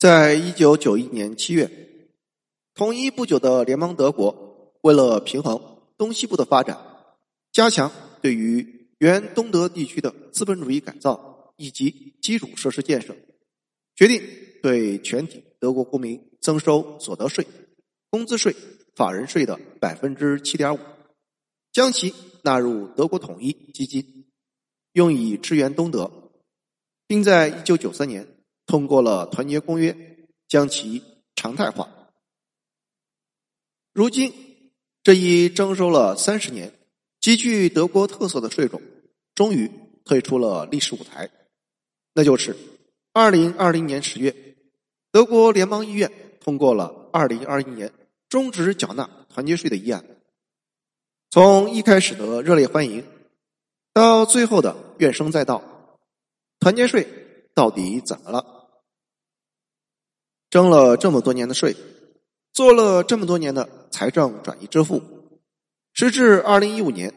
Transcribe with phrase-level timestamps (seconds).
[0.00, 1.70] 在一九九一年七月，
[2.72, 6.78] 统一不久的联邦德国为了平衡东西部的发展，
[7.52, 13.14] 加强对于原东德地区的资本主义改造以及基础设施建设，
[13.94, 14.22] 决定
[14.62, 17.46] 对全体德国公民增收所得税、
[18.08, 18.56] 工资税、
[18.96, 20.78] 法人税的百分之七点五，
[21.72, 24.24] 将其纳入德国统一基金，
[24.94, 26.10] 用以支援东德，
[27.06, 28.26] 并在一九九三年。
[28.70, 29.96] 通过了团结公约，
[30.46, 31.02] 将其
[31.34, 31.88] 常态化。
[33.92, 34.32] 如今，
[35.02, 36.72] 这一征收了三十年、
[37.18, 38.80] 极具德国特色的税种，
[39.34, 39.68] 终于
[40.04, 41.28] 退出了历史舞台。
[42.14, 42.56] 那就是
[43.12, 44.54] 二零二零年十月，
[45.10, 46.08] 德国联邦议院
[46.38, 47.92] 通过了二零二一年
[48.28, 50.04] 终止缴纳团结税的议案。
[51.28, 53.04] 从一开始的热烈欢迎，
[53.92, 55.60] 到最后的怨声载道，
[56.60, 57.04] 团结税
[57.52, 58.58] 到底怎么了？
[60.50, 61.76] 征了这么多年的税，
[62.52, 65.00] 做了这么多年的财政转移支付，
[65.92, 67.14] 时至二零一五年，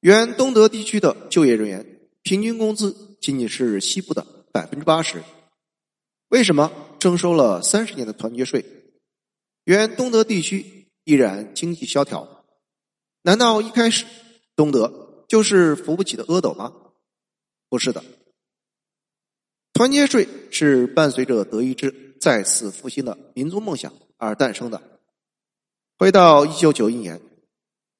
[0.00, 5.22] 原东德地区的就业人员平均工资仅仅是西部的百分之八十。
[6.28, 8.62] 为什么征收了三十年的团结税，
[9.64, 12.44] 原东德地区依然经济萧条？
[13.22, 14.04] 难道一开始
[14.54, 16.74] 东德就是扶不起的阿斗吗？
[17.70, 18.04] 不是的，
[19.72, 22.04] 团结税是伴随着德意志。
[22.20, 24.82] 再次复兴的民族梦想而诞生的。
[25.98, 27.20] 回到一九九一年，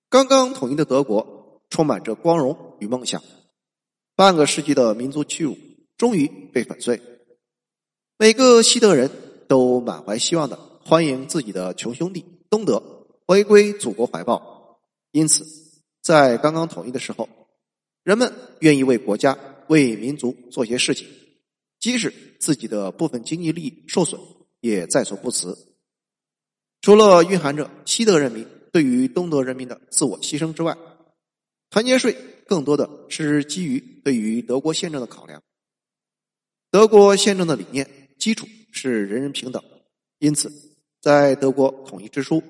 [0.09, 3.23] 刚刚统一的德国充满着光荣与梦想，
[4.15, 5.57] 半个世纪的民族屈辱
[5.97, 7.01] 终于被粉碎。
[8.17, 9.11] 每个西德人
[9.47, 14.81] 都满怀希望的欢迎自己的穷兄弟东德回归祖国怀抱。
[15.13, 15.45] 因此，
[16.03, 17.29] 在刚刚统一的时候，
[18.03, 19.37] 人们愿意为国家、
[19.69, 21.07] 为民族做些事情。
[21.79, 24.21] 即使自己的部分经济利益受损，
[24.61, 25.57] 也在所不辞。
[26.81, 30.77] 除了蕴含着西德人民对于东德人民的自我牺牲之外，
[31.71, 32.17] 团结税
[32.47, 35.43] 更多的是基于对于德国宪政的考量。
[36.71, 39.63] 德国宪政的理念基础是人人平等，
[40.19, 40.53] 因此
[41.01, 42.43] 在德国统一之初，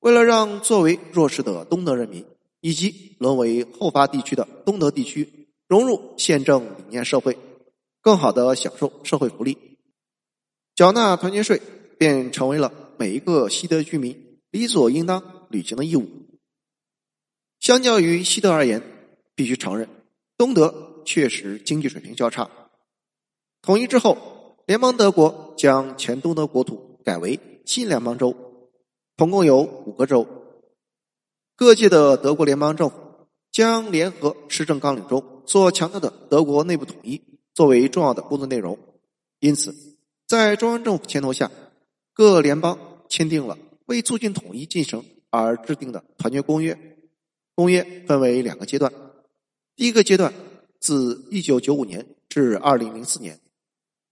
[0.00, 2.24] 为了让作为弱势的东德人民
[2.60, 7.38] 以及沦为后发地区的东德地区融入宪政理念社会。
[8.00, 9.78] 更好的享受社会福利，
[10.74, 11.60] 缴纳团结税
[11.98, 16.06] 便成为了每一个西德居民理所应当履行的义务。
[17.58, 18.82] 相较于西德而言，
[19.34, 19.88] 必须承认，
[20.36, 22.48] 东德确实经济水平较差。
[23.60, 28.34] 统一之后，联邦德国将前东德国土改为新联邦州，
[29.16, 30.26] 总共有五个州。
[31.56, 32.96] 各界的德国联邦政府
[33.50, 37.20] 将联合施政纲领中所强调的德国内部统一。
[37.58, 38.78] 作为重要的工作内容，
[39.40, 39.74] 因此，
[40.28, 41.50] 在中央政府牵头下，
[42.14, 46.78] 各联邦签订了为促进统一进程而制定的团结公约。
[47.56, 48.92] 公约分为两个阶段，
[49.74, 50.32] 第一个阶段
[50.78, 53.40] 自一九九五年至二零零四年，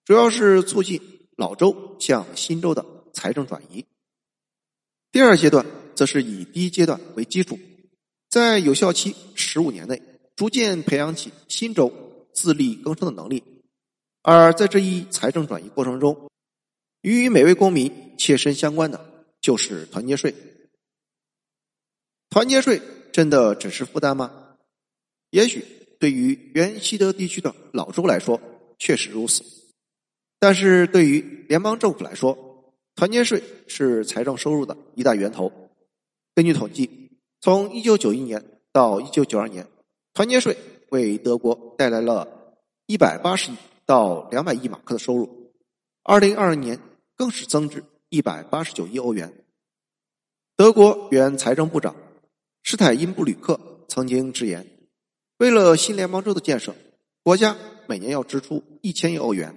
[0.04, 1.00] 主要是促进
[1.36, 3.84] 老州向新州的财政转移；
[5.12, 5.64] 第二阶段
[5.94, 7.56] 则是以第一阶段为基础，
[8.28, 10.02] 在有效期十五年内，
[10.34, 11.92] 逐渐培养起新州。
[12.36, 13.42] 自力更生的能力，
[14.20, 16.28] 而在这一财政转移过程中，
[17.00, 20.34] 与每位公民切身相关的就是团结税。
[22.28, 24.58] 团结税真的只是负担吗？
[25.30, 25.64] 也许
[25.98, 28.38] 对于原西德地区的老州来说
[28.78, 29.42] 确实如此，
[30.38, 35.50] 但是对于联邦政府来说，团结税是财政收入的一大源头。
[36.34, 37.10] 根据统计，
[37.40, 39.66] 从一九九一年到一九九二年，
[40.12, 40.54] 团结税。
[40.96, 45.52] 为德国带来了一百八十亿到两百亿马克的收入，
[46.02, 46.80] 二零二二年
[47.14, 49.32] 更是增至一百八十九亿欧元。
[50.56, 51.94] 德国原财政部长
[52.62, 54.66] 施泰因布吕克曾经直言，
[55.36, 56.74] 为了新联邦州的建设，
[57.22, 57.54] 国家
[57.86, 59.54] 每年要支出一千亿欧元。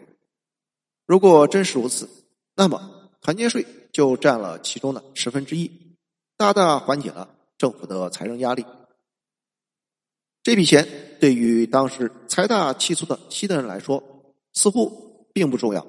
[1.07, 2.09] 如果真是如此，
[2.55, 5.95] 那么团结税就占了其中的十分之一，
[6.37, 8.65] 大大缓解了政府的财政压力。
[10.41, 10.87] 这笔钱
[11.19, 14.01] 对于当时财大气粗的西德人来说，
[14.53, 15.85] 似乎并不重要。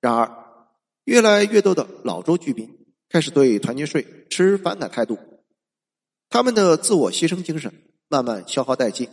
[0.00, 0.30] 然而，
[1.04, 2.68] 越来越多的老州居民
[3.08, 5.18] 开始对团结税持反感态度，
[6.28, 7.72] 他们的自我牺牲精神
[8.08, 9.08] 慢慢消耗殆尽，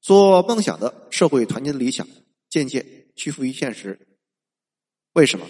[0.00, 2.06] 所梦想的社会团结的理想
[2.48, 2.86] 渐渐
[3.16, 3.98] 屈服于现实。
[5.12, 5.46] 为什么？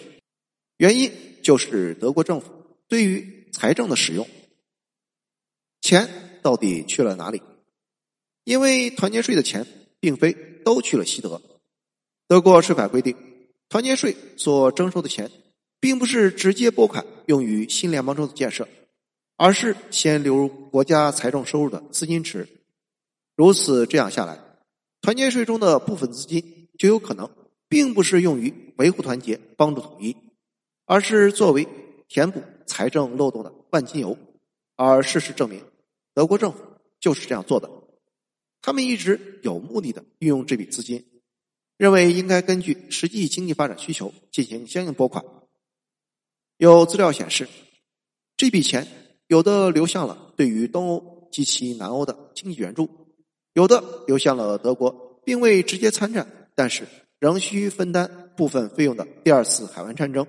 [0.79, 1.13] 原因
[1.43, 2.53] 就是德国政府
[2.89, 4.27] 对于财政的使用，
[5.81, 7.43] 钱到底去了哪里？
[8.45, 9.67] 因为团结税的钱
[10.01, 10.33] 并非
[10.65, 11.41] 都去了西德，
[12.29, 13.17] 德国税法规定，
[13.69, 15.31] 团结税所征收的钱，
[15.81, 18.69] 并不是直接拨款用于新联邦州的建设，
[19.37, 22.47] 而是先流入国家财政收入的资金池。
[23.35, 24.39] 如此这样下来，
[25.01, 27.31] 团结税中的部分资金就有可能
[27.69, 30.15] 并不是用于维护团结、帮助统一，
[30.85, 31.67] 而是作为
[32.09, 34.17] 填补财政漏洞的万金油。
[34.77, 35.63] 而事实证明，
[36.15, 36.59] 德国政府
[37.01, 37.71] 就是这样做的。
[38.65, 41.05] 他们一直有目的的运用这笔资金。
[41.77, 45.23] 认为应该根据实际经济发展需求进行相应拨款。
[46.57, 47.47] 有资料显示，
[48.39, 48.87] 这笔钱
[49.27, 52.89] 有的流向了对于东欧及其南欧的经济援助，
[53.53, 56.87] 有的流向了德国并未直接参战，但是
[57.19, 60.27] 仍需分担部分费用的第二次海湾战争。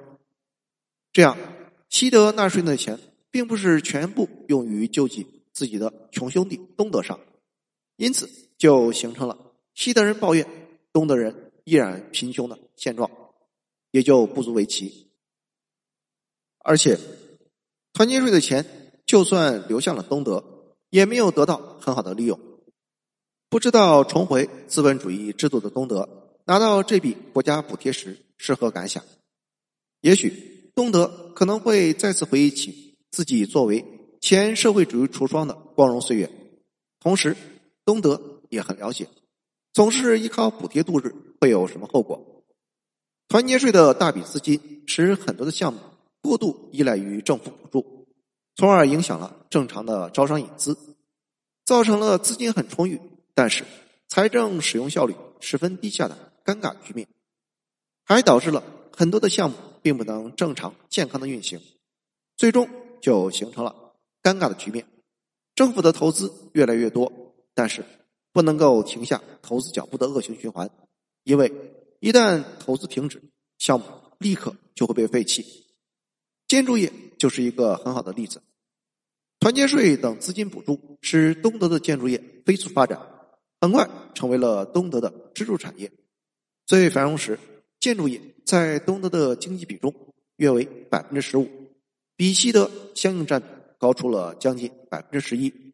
[1.14, 1.38] 这样，
[1.90, 3.00] 西德纳税人的钱
[3.32, 7.20] 并不是全部用于救济自己的穷兄弟东德上，
[7.98, 10.48] 因此就形成了西德人抱怨。
[10.94, 13.12] 东德人依然贫穷的现状，
[13.92, 15.12] 也就不足为奇。
[16.60, 16.98] 而且，
[17.92, 18.66] 团结税的钱
[19.06, 22.40] 就算流向了东德，也没有得到很好的利用。
[23.50, 29.04] 不知道重回资本主义制度的东德拿到这笔国家补贴时是何感想？
[30.00, 33.84] 也许东德可能会再次回忆起自己作为
[34.22, 36.32] 前社会主义橱窗的光荣岁月。
[37.02, 37.36] 同时，
[37.86, 39.08] 东德也很了解。
[39.72, 42.44] 总是依靠补贴度日会有什么后果？
[43.28, 45.80] 团结税的大笔资金使很多的项目
[46.22, 48.08] 过度依赖于政府补助，
[48.56, 50.78] 从而影响了正常的招商引资，
[51.66, 53.02] 造成了资金很充裕，
[53.34, 53.66] 但是
[54.08, 57.08] 财政使用效率十分低下的尴尬局面，
[58.06, 58.64] 还导致了
[58.96, 61.60] 很多的项目并不能正常健康的运行，
[62.38, 62.70] 最终
[63.02, 63.94] 就形成了
[64.24, 64.88] 尴尬的局面。
[65.56, 67.12] 政府的投资越来越多，
[67.56, 67.84] 但是。
[68.36, 70.70] 不能够停下投资脚步的恶性循环，
[71.24, 71.50] 因为
[72.02, 73.24] 一旦投资停止，
[73.60, 73.86] 项目
[74.20, 75.66] 立刻就会被废弃。
[76.46, 78.44] 建筑业就是一个很好的例子。
[79.40, 83.00] 团结税等资金补助使东德的建筑业飞速发展，
[83.62, 85.90] 很快成为了东德的支柱产业。
[86.66, 87.40] 最繁荣时，
[87.80, 89.96] 建筑业在东德的经济比重
[90.36, 91.50] 约为百分之十五，
[92.18, 93.48] 比西德相应占比
[93.80, 95.74] 高出了将近百分之十一。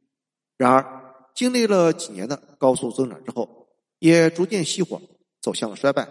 [0.58, 1.01] 然而，
[1.34, 3.68] 经历了几年的高速增长之后，
[4.00, 5.02] 也逐渐熄火，
[5.42, 6.08] 走向了衰败。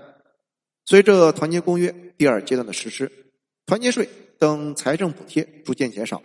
[0.86, 3.32] 随着团结公约第二阶段的实施，
[3.66, 4.08] 团结税
[4.38, 6.22] 等财政补贴逐渐减少，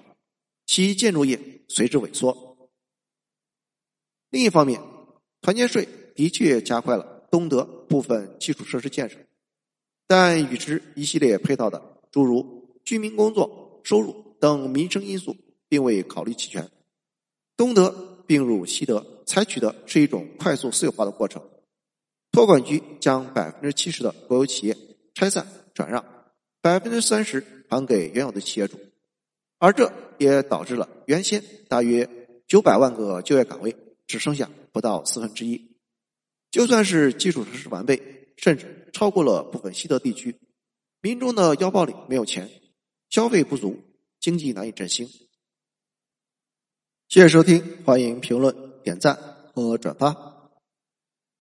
[0.65, 2.57] 其建筑业随之萎缩。
[4.29, 4.81] 另一方面，
[5.41, 9.17] 团结税的确加快了东德部分基础设施建设，
[10.07, 15.35] 但与之一系列配套的诸如居民工作、收入等民生因素
[15.67, 16.69] 并未考虑齐全，
[17.55, 18.14] 东德。
[18.27, 21.41] 并入西德采取的是一种快速私有化的过程，
[22.31, 24.77] 托管局将百分之七十的国有企业
[25.13, 26.05] 拆散转让，
[26.61, 28.79] 百分之三十还给原有的企业主，
[29.59, 32.09] 而这也导致了原先大约
[32.47, 33.75] 九百万个就业岗位
[34.07, 35.75] 只剩下不到四分之一。
[36.51, 38.01] 就算是基础设施完备，
[38.37, 40.35] 甚至超过了部分西德地区，
[41.01, 42.49] 民众的腰包里没有钱，
[43.09, 43.77] 消费不足，
[44.19, 45.09] 经济难以振兴。
[47.15, 48.53] 谢谢收听，欢迎评论、
[48.83, 49.17] 点赞
[49.53, 50.34] 和转发。